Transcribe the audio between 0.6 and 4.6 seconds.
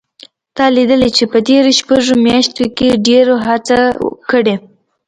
لیدلي چې په تېرو شپږو میاشتو کې ډېرو هڅه کړې